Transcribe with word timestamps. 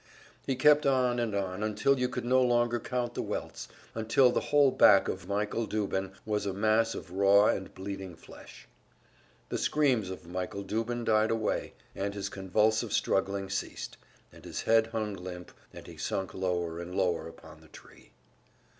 He 0.47 0.55
kept 0.55 0.87
on 0.87 1.19
and 1.19 1.35
on, 1.35 1.61
until 1.61 1.99
you 1.99 2.09
could 2.09 2.25
no 2.25 2.41
longer 2.41 2.79
count 2.79 3.13
the 3.13 3.21
welts, 3.21 3.67
until 3.93 4.31
the 4.31 4.39
whole 4.39 4.71
back 4.71 5.07
of 5.07 5.27
Michael 5.27 5.67
Dubin 5.67 6.13
was 6.25 6.47
a 6.47 6.53
mass 6.55 6.95
of 6.95 7.11
raw 7.11 7.45
and 7.45 7.71
bleeding 7.75 8.15
flesh. 8.15 8.67
The 9.49 9.59
screams 9.59 10.09
of 10.09 10.25
Michael 10.25 10.63
Dubin 10.63 11.03
died 11.03 11.29
away, 11.29 11.75
and 11.95 12.15
his 12.15 12.29
convulsive 12.29 12.91
struggling 12.93 13.47
ceased, 13.47 13.95
and 14.33 14.43
his 14.43 14.63
head 14.63 14.87
hung 14.87 15.13
limp, 15.13 15.51
and 15.71 15.85
he 15.85 15.97
sunk 15.97 16.33
lower 16.33 16.79
and 16.79 16.95
lower 16.95 17.27
upon 17.27 17.61
the 17.61 17.67
tree. 17.67 18.09